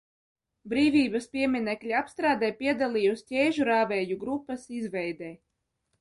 Brīvības 0.71 1.27
pieminekļa 1.35 1.99
apstrādē 1.99 2.51
piedalījos 2.63 3.23
Ķēžu 3.29 3.69
rāvēju 3.71 4.19
grupas 4.25 4.69
izveidē. 4.79 5.35